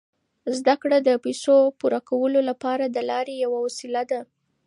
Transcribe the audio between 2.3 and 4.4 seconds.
لپاره د لارې یوه وسیله ده.